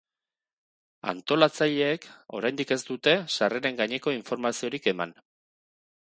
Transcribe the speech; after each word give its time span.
Antolatzaileek 1.11 2.07
oraindik 2.39 2.73
ez 2.77 2.79
dute 2.89 3.15
sarreren 3.37 3.79
gaineko 3.83 4.17
informaziorik 4.21 4.91
eman. 4.95 5.17